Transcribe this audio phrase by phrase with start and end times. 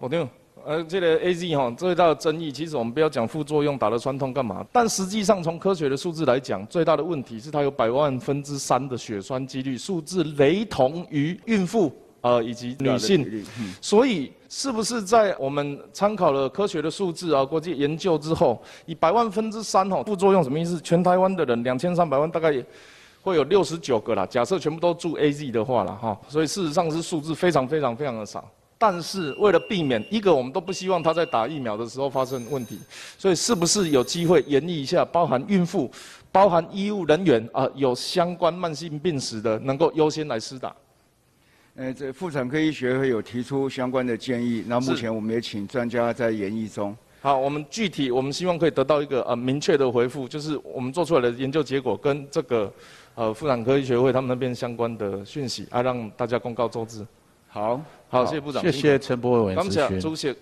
[0.00, 0.26] 我听。
[0.64, 4.64] 呃，这个 A Z 哈最大的争议，其实我们不要讲副作用，打了酸痛干嘛？
[4.72, 11.92] 但实际上从科学的数字来讲，最大的问题是它有百万分之三的血栓几率，数字雷同于孕妇
[12.22, 13.44] 呃以及女性。
[13.82, 20.80] 所以是不是在我们参考了科学的数字啊，国际研究之后，以百万分之三哈副作用什么意思？
[20.80, 22.50] 全台湾的人两千三百万大概
[23.20, 24.24] 会有六十九个啦。
[24.24, 28.46] 假设全部都住 A Z 的话了哈，所以事实上是数字非常非常非常的少。
[28.82, 32.78] 但是为了避免一个，我们都不希望他在打疫苗的时候发生问题，
[33.18, 35.90] 所以是不是有机会研议一下，包含孕妇、
[36.32, 40.74] 包含医务人员啊，有相关慢性病史的，能够优先来施打？
[41.76, 46.96] 呃，这妇产科医学会有提出相关的建议，那目前我们也请专家在研议中。
[47.20, 52.72] 好，我们具体我们希望可以得到一个呃明确的回复，就是我们做出来的研究结果跟这个
[53.14, 57.06] 呃妇产科医学会他们那边相关的讯息，啊，让大家公告周知。
[57.50, 58.62] 好，好，谢谢部长。
[58.62, 60.34] 谢谢陈博伟委员咨询。